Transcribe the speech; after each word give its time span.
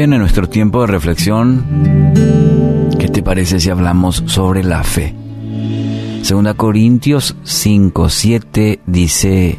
En 0.00 0.08
nuestro 0.08 0.48
tiempo 0.48 0.80
de 0.80 0.86
reflexión, 0.86 1.62
¿qué 2.98 3.06
te 3.08 3.22
parece 3.22 3.60
si 3.60 3.68
hablamos 3.68 4.24
sobre 4.24 4.64
la 4.64 4.82
fe? 4.82 5.14
Segunda 6.22 6.54
Corintios 6.54 7.36
5, 7.42 8.08
7 8.08 8.80
dice, 8.86 9.58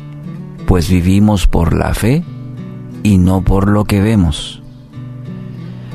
pues 0.66 0.90
vivimos 0.90 1.46
por 1.46 1.76
la 1.76 1.94
fe 1.94 2.24
y 3.04 3.20
no 3.20 3.44
por 3.44 3.70
lo 3.70 3.86
que 3.86 4.02
vemos. 4.02 4.64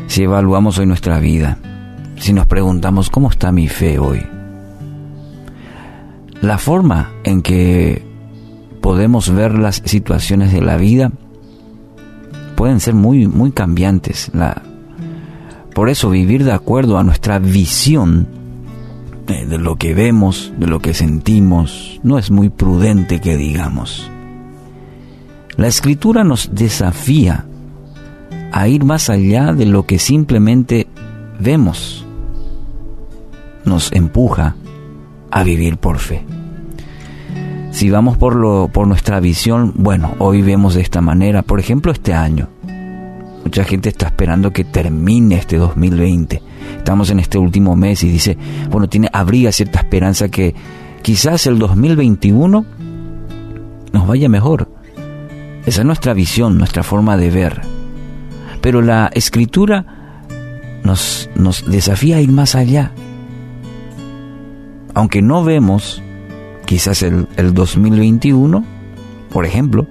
Si 0.06 0.22
evaluamos 0.22 0.78
hoy 0.78 0.86
nuestra 0.86 1.18
vida, 1.18 1.58
si 2.16 2.32
nos 2.32 2.46
preguntamos 2.46 3.10
cómo 3.10 3.28
está 3.30 3.50
mi 3.50 3.66
fe 3.66 3.98
hoy, 3.98 4.24
la 6.40 6.58
forma 6.58 7.10
en 7.24 7.42
que 7.42 8.00
podemos 8.80 9.28
ver 9.28 9.58
las 9.58 9.82
situaciones 9.84 10.52
de 10.52 10.60
la 10.60 10.76
vida 10.76 11.10
pueden 12.56 12.80
ser 12.80 12.94
muy, 12.94 13.28
muy 13.28 13.52
cambiantes. 13.52 14.32
Por 15.74 15.88
eso 15.88 16.10
vivir 16.10 16.42
de 16.42 16.52
acuerdo 16.52 16.98
a 16.98 17.04
nuestra 17.04 17.38
visión 17.38 18.26
de 19.26 19.58
lo 19.58 19.76
que 19.76 19.94
vemos, 19.94 20.52
de 20.58 20.66
lo 20.66 20.80
que 20.80 20.94
sentimos, 20.94 22.00
no 22.02 22.18
es 22.18 22.30
muy 22.30 22.48
prudente 22.48 23.20
que 23.20 23.36
digamos. 23.36 24.10
La 25.56 25.68
escritura 25.68 26.24
nos 26.24 26.50
desafía 26.54 27.46
a 28.52 28.68
ir 28.68 28.84
más 28.84 29.10
allá 29.10 29.52
de 29.52 29.66
lo 29.66 29.84
que 29.84 29.98
simplemente 29.98 30.86
vemos. 31.40 32.06
Nos 33.64 33.92
empuja 33.92 34.54
a 35.30 35.42
vivir 35.42 35.76
por 35.76 35.98
fe. 35.98 36.24
Si 37.76 37.90
vamos 37.90 38.16
por, 38.16 38.34
lo, 38.36 38.70
por 38.72 38.86
nuestra 38.86 39.20
visión, 39.20 39.74
bueno, 39.74 40.14
hoy 40.18 40.40
vemos 40.40 40.76
de 40.76 40.80
esta 40.80 41.02
manera, 41.02 41.42
por 41.42 41.60
ejemplo, 41.60 41.92
este 41.92 42.14
año. 42.14 42.48
Mucha 43.44 43.64
gente 43.64 43.90
está 43.90 44.06
esperando 44.06 44.50
que 44.50 44.64
termine 44.64 45.34
este 45.34 45.58
2020. 45.58 46.40
Estamos 46.78 47.10
en 47.10 47.20
este 47.20 47.36
último 47.36 47.76
mes 47.76 48.02
y 48.02 48.08
dice, 48.08 48.38
bueno, 48.70 48.88
tiene, 48.88 49.10
habría 49.12 49.52
cierta 49.52 49.80
esperanza 49.80 50.30
que 50.30 50.54
quizás 51.02 51.46
el 51.46 51.58
2021 51.58 52.64
nos 53.92 54.08
vaya 54.08 54.30
mejor. 54.30 54.70
Esa 55.66 55.82
es 55.82 55.86
nuestra 55.86 56.14
visión, 56.14 56.56
nuestra 56.56 56.82
forma 56.82 57.18
de 57.18 57.28
ver. 57.28 57.60
Pero 58.62 58.80
la 58.80 59.10
escritura 59.12 60.22
nos, 60.82 61.28
nos 61.34 61.70
desafía 61.70 62.16
a 62.16 62.20
ir 62.22 62.32
más 62.32 62.54
allá. 62.54 62.92
Aunque 64.94 65.20
no 65.20 65.44
vemos 65.44 66.02
quizás 66.66 67.02
el, 67.02 67.26
el 67.36 67.54
2021, 67.54 68.64
por 69.30 69.46
ejemplo, 69.46 69.86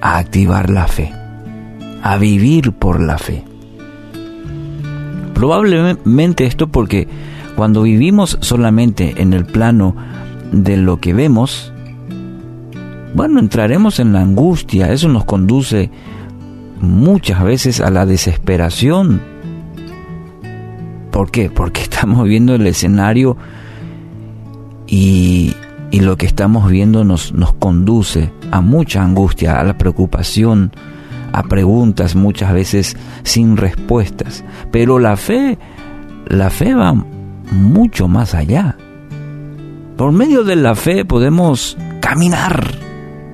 a 0.00 0.18
activar 0.18 0.70
la 0.70 0.88
fe, 0.88 1.12
a 2.02 2.16
vivir 2.18 2.72
por 2.72 3.00
la 3.00 3.18
fe. 3.18 3.44
Probablemente 5.34 6.46
esto 6.46 6.68
porque 6.68 7.08
cuando 7.56 7.82
vivimos 7.82 8.38
solamente 8.40 9.22
en 9.22 9.32
el 9.32 9.44
plano 9.44 9.94
de 10.52 10.76
lo 10.76 11.00
que 11.00 11.14
vemos, 11.14 11.72
bueno, 13.14 13.40
entraremos 13.40 14.00
en 14.00 14.12
la 14.12 14.20
angustia, 14.20 14.92
eso 14.92 15.08
nos 15.08 15.24
conduce 15.24 15.90
muchas 16.80 17.42
veces 17.42 17.80
a 17.80 17.90
la 17.90 18.06
desesperación. 18.06 19.20
¿Por 21.10 21.30
qué? 21.30 21.50
Porque 21.50 21.82
estamos 21.82 22.26
viendo 22.26 22.54
el 22.54 22.66
escenario 22.66 23.36
y, 24.90 25.54
lo 25.92 26.16
que 26.16 26.26
estamos 26.26 26.68
viendo 26.68 27.04
nos, 27.04 27.32
nos 27.32 27.52
conduce 27.54 28.32
a 28.50 28.60
mucha 28.60 29.02
angustia, 29.02 29.60
a 29.60 29.64
la 29.64 29.78
preocupación, 29.78 30.72
a 31.32 31.44
preguntas 31.44 32.16
muchas 32.16 32.52
veces 32.52 32.96
sin 33.22 33.56
respuestas. 33.56 34.44
Pero 34.72 34.98
la 34.98 35.16
fe, 35.16 35.58
la 36.26 36.50
fe 36.50 36.74
va 36.74 36.94
mucho 37.52 38.08
más 38.08 38.34
allá. 38.34 38.76
Por 39.96 40.12
medio 40.12 40.42
de 40.42 40.56
la 40.56 40.74
fe 40.74 41.04
podemos 41.04 41.76
caminar 42.00 42.74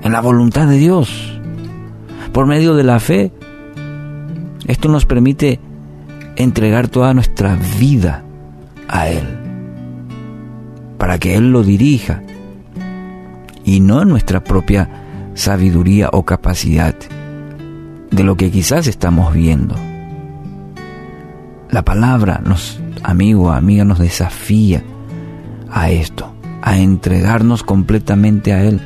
en 0.02 0.12
la 0.12 0.20
voluntad 0.20 0.66
de 0.66 0.78
Dios. 0.78 1.40
Por 2.32 2.46
medio 2.46 2.74
de 2.74 2.84
la 2.84 3.00
fe, 3.00 3.32
esto 4.66 4.88
nos 4.88 5.06
permite 5.06 5.60
entregar 6.36 6.88
toda 6.88 7.14
nuestra 7.14 7.56
vida 7.78 8.24
a 8.88 9.08
Él 9.08 9.45
para 10.98 11.18
que 11.18 11.36
Él 11.36 11.52
lo 11.52 11.62
dirija 11.62 12.22
y 13.64 13.80
no 13.80 14.04
nuestra 14.04 14.42
propia 14.42 14.88
sabiduría 15.34 16.08
o 16.12 16.24
capacidad 16.24 16.94
de 18.10 18.24
lo 18.24 18.36
que 18.36 18.50
quizás 18.50 18.86
estamos 18.86 19.34
viendo. 19.34 19.74
La 21.70 21.84
palabra 21.84 22.40
nos, 22.44 22.80
amigo, 23.02 23.50
amiga, 23.50 23.84
nos 23.84 23.98
desafía 23.98 24.82
a 25.70 25.90
esto, 25.90 26.32
a 26.62 26.78
entregarnos 26.78 27.62
completamente 27.62 28.52
a 28.52 28.62
Él, 28.62 28.80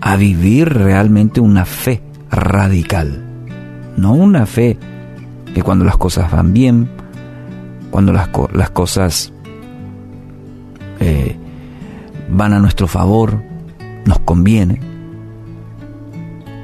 a 0.00 0.16
vivir 0.16 0.68
realmente 0.68 1.40
una 1.40 1.64
fe 1.64 2.02
radical, 2.30 3.24
no 3.96 4.12
una 4.12 4.46
fe 4.46 4.78
que 5.54 5.62
cuando 5.62 5.84
las 5.84 5.96
cosas 5.96 6.30
van 6.30 6.52
bien, 6.52 6.90
cuando 7.90 8.12
las, 8.12 8.28
las 8.52 8.70
cosas 8.70 9.32
eh, 11.00 11.36
van 12.30 12.52
a 12.52 12.58
nuestro 12.58 12.86
favor, 12.86 13.42
nos 14.04 14.20
conviene, 14.20 14.80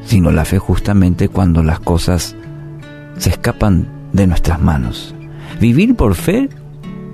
sino 0.05 0.31
la 0.31 0.45
fe 0.45 0.59
justamente 0.59 1.29
cuando 1.29 1.63
las 1.63 1.81
cosas 1.81 2.37
se 3.19 3.31
escapan 3.31 3.89
de 4.13 4.27
nuestras 4.27 4.61
manos. 4.61 5.15
Vivir 5.61 5.97
por 5.97 6.15
fe 6.15 6.49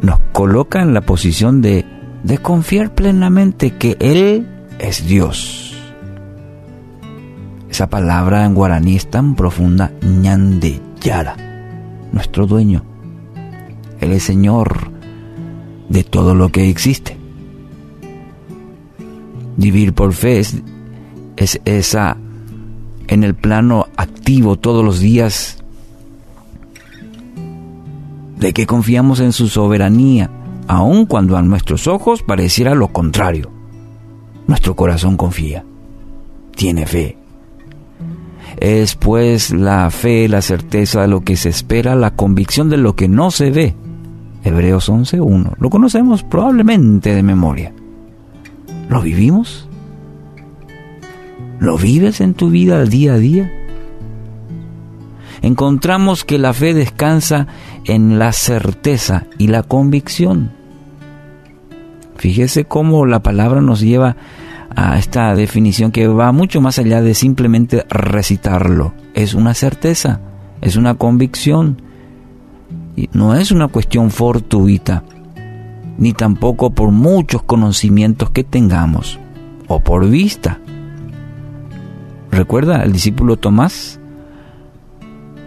nos 0.02 0.18
coloca 0.32 0.82
en 0.82 0.94
la 0.94 1.00
posición 1.00 1.62
de, 1.62 1.84
de 2.22 2.38
confiar 2.38 2.94
plenamente 2.94 3.76
que 3.76 3.96
Él 4.00 4.46
es 4.78 5.06
Dios. 5.06 5.68
Esa 7.70 7.88
palabra 7.88 8.44
en 8.44 8.54
guaraní 8.54 8.96
es 8.96 9.08
tan 9.08 9.34
profunda, 9.34 9.92
ñande 10.02 10.80
yara, 11.00 11.36
nuestro 12.12 12.46
dueño. 12.46 12.84
Él 14.00 14.12
es 14.12 14.24
Señor 14.24 14.90
de 15.92 16.04
todo 16.04 16.34
lo 16.34 16.50
que 16.50 16.70
existe. 16.70 17.16
Vivir 19.58 19.92
por 19.92 20.14
fe 20.14 20.38
es, 20.38 21.60
esa 21.66 22.16
en 23.08 23.24
el 23.24 23.34
plano 23.34 23.86
activo 23.96 24.56
todos 24.56 24.82
los 24.82 25.00
días 25.00 25.58
de 28.38 28.52
que 28.54 28.66
confiamos 28.66 29.20
en 29.20 29.32
su 29.32 29.48
soberanía, 29.48 30.30
aun 30.66 31.04
cuando 31.04 31.36
a 31.36 31.42
nuestros 31.42 31.86
ojos 31.86 32.22
pareciera 32.22 32.74
lo 32.74 32.88
contrario. 32.88 33.50
Nuestro 34.46 34.74
corazón 34.74 35.18
confía, 35.18 35.64
tiene 36.56 36.86
fe. 36.86 37.18
Es 38.56 38.94
pues 38.94 39.50
la 39.50 39.90
fe, 39.90 40.26
la 40.28 40.40
certeza 40.40 41.02
de 41.02 41.08
lo 41.08 41.20
que 41.20 41.36
se 41.36 41.50
espera, 41.50 41.94
la 41.94 42.14
convicción 42.14 42.70
de 42.70 42.78
lo 42.78 42.96
que 42.96 43.08
no 43.08 43.30
se 43.30 43.50
ve. 43.50 43.74
Hebreos 44.44 44.90
11.1. 44.90 45.54
Lo 45.58 45.70
conocemos 45.70 46.22
probablemente 46.22 47.14
de 47.14 47.22
memoria. 47.22 47.72
¿Lo 48.88 49.02
vivimos? 49.02 49.68
¿Lo 51.60 51.78
vives 51.78 52.20
en 52.20 52.34
tu 52.34 52.50
vida 52.50 52.84
día 52.84 53.14
a 53.14 53.18
día? 53.18 53.52
Encontramos 55.42 56.24
que 56.24 56.38
la 56.38 56.52
fe 56.52 56.74
descansa 56.74 57.46
en 57.84 58.18
la 58.18 58.32
certeza 58.32 59.26
y 59.38 59.48
la 59.48 59.62
convicción. 59.62 60.52
Fíjese 62.16 62.64
cómo 62.64 63.06
la 63.06 63.22
palabra 63.22 63.60
nos 63.60 63.80
lleva 63.80 64.16
a 64.74 64.98
esta 64.98 65.34
definición 65.34 65.90
que 65.90 66.06
va 66.06 66.32
mucho 66.32 66.60
más 66.60 66.78
allá 66.78 67.02
de 67.02 67.14
simplemente 67.14 67.84
recitarlo. 67.90 68.94
Es 69.14 69.34
una 69.34 69.54
certeza, 69.54 70.20
es 70.60 70.76
una 70.76 70.94
convicción, 70.94 71.82
no 73.12 73.34
es 73.34 73.50
una 73.50 73.68
cuestión 73.68 74.10
fortuita, 74.10 75.04
ni 75.98 76.12
tampoco 76.12 76.70
por 76.70 76.90
muchos 76.90 77.42
conocimientos 77.42 78.30
que 78.30 78.44
tengamos, 78.44 79.18
o 79.68 79.80
por 79.80 80.08
vista. 80.08 80.60
¿Recuerda 82.30 82.82
el 82.82 82.92
discípulo 82.92 83.36
Tomás? 83.36 84.00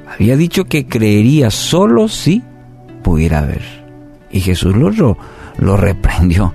Había 0.08 0.38
dicho 0.38 0.66
que 0.66 0.86
creería 0.86 1.50
solo 1.50 2.08
si 2.08 2.44
pudiera 3.04 3.42
ver. 3.42 3.64
Y 4.32 4.40
Jesús 4.40 4.76
lo, 4.76 5.18
lo 5.58 5.78
reprendió, 5.78 6.54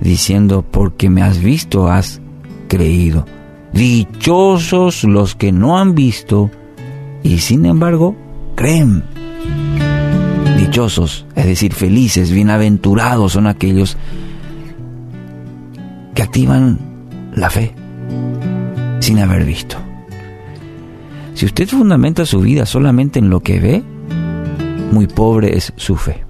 diciendo, 0.00 0.64
porque 0.68 1.10
me 1.10 1.22
has 1.22 1.42
visto, 1.42 1.88
has 1.88 2.20
creído. 2.68 3.26
Dichosos 3.72 5.04
los 5.04 5.34
que 5.34 5.52
no 5.52 5.78
han 5.78 5.94
visto 5.94 6.50
y 7.22 7.38
sin 7.38 7.66
embargo 7.66 8.14
creen 8.54 9.02
es 10.74 11.46
decir, 11.46 11.72
felices, 11.72 12.32
bienaventurados 12.32 13.32
son 13.32 13.46
aquellos 13.46 13.96
que 16.16 16.22
activan 16.22 16.80
la 17.36 17.48
fe 17.48 17.72
sin 18.98 19.20
haber 19.20 19.44
visto. 19.44 19.76
Si 21.34 21.46
usted 21.46 21.68
fundamenta 21.68 22.26
su 22.26 22.40
vida 22.40 22.66
solamente 22.66 23.20
en 23.20 23.30
lo 23.30 23.38
que 23.38 23.60
ve, 23.60 23.84
muy 24.90 25.06
pobre 25.06 25.56
es 25.56 25.72
su 25.76 25.94
fe. 25.94 26.24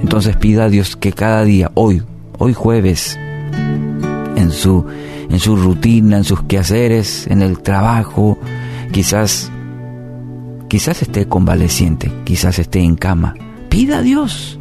Entonces 0.00 0.36
pida 0.36 0.64
a 0.64 0.70
Dios 0.70 0.96
que 0.96 1.12
cada 1.12 1.44
día, 1.44 1.70
hoy, 1.74 2.02
hoy 2.38 2.54
jueves, 2.54 3.18
en 4.36 4.50
su, 4.50 4.86
en 5.28 5.38
su 5.40 5.56
rutina, 5.56 6.16
en 6.16 6.24
sus 6.24 6.42
quehaceres, 6.44 7.26
en 7.26 7.42
el 7.42 7.58
trabajo, 7.58 8.38
quizás, 8.92 9.50
quizás 10.74 11.02
esté 11.02 11.28
convaleciente, 11.28 12.10
quizás 12.24 12.58
esté 12.58 12.80
en 12.80 12.96
cama. 12.96 13.36
Pida 13.68 13.98
a 13.98 14.02
Dios 14.02 14.58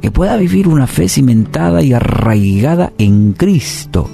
que 0.00 0.10
pueda 0.10 0.34
vivir 0.38 0.66
una 0.66 0.86
fe 0.86 1.10
cimentada 1.10 1.82
y 1.82 1.92
arraigada 1.92 2.90
en 2.96 3.34
Cristo, 3.34 4.08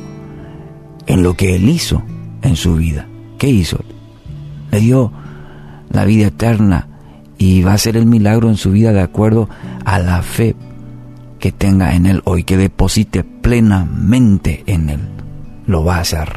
en 1.07 1.23
lo 1.23 1.35
que 1.35 1.55
Él 1.55 1.69
hizo 1.69 2.03
en 2.43 2.57
su 2.57 2.75
vida. 2.75 3.07
¿Qué 3.39 3.49
hizo? 3.49 3.79
Le 4.73 4.81
dio 4.81 5.13
la 5.91 6.05
vida 6.05 6.27
eterna 6.27 6.89
y 7.39 7.63
va 7.63 7.75
a 7.75 7.79
ser 7.79 7.97
el 7.97 8.07
milagro 8.07 8.49
en 8.49 8.57
su 8.57 8.73
vida 8.73 8.93
de 8.93 9.03
acuerdo 9.03 9.49
a 9.85 10.01
la 10.01 10.23
fe 10.23 10.57
que 11.39 11.53
tenga 11.53 11.95
en 11.95 12.05
Él 12.05 12.21
hoy, 12.25 12.43
que 12.43 12.57
deposite 12.57 13.23
plenamente 13.23 14.65
en 14.67 14.91
Él. 14.91 15.01
Lo 15.69 15.85
va 15.85 15.99
a 15.99 16.01
hacer. 16.01 16.29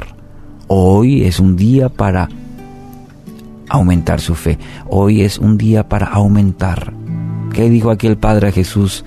Hoy 0.67 1.24
es 1.24 1.39
un 1.39 1.56
día 1.56 1.89
para 1.89 2.29
aumentar 3.71 4.21
su 4.21 4.35
fe. 4.35 4.59
Hoy 4.88 5.21
es 5.21 5.38
un 5.38 5.57
día 5.57 5.88
para 5.88 6.07
aumentar. 6.07 6.94
¿Qué 7.53 7.69
dijo 7.69 7.91
aquí 7.91 8.07
el 8.07 8.18
Padre 8.18 8.51
Jesús? 8.51 9.03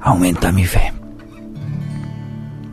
aumenta 0.00 0.50
mi 0.50 0.64
fe. 0.64 0.92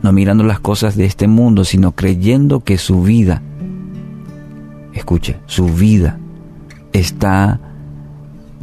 No 0.02 0.12
mirando 0.12 0.44
las 0.44 0.60
cosas 0.60 0.96
de 0.96 1.04
este 1.04 1.28
mundo, 1.28 1.64
sino 1.64 1.92
creyendo 1.92 2.60
que 2.60 2.78
su 2.78 3.02
vida, 3.02 3.42
escuche, 4.94 5.36
su 5.46 5.66
vida 5.66 6.18
está 6.92 7.60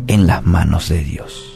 en 0.07 0.27
las 0.27 0.45
manos 0.45 0.89
de 0.89 1.03
Dios. 1.03 1.54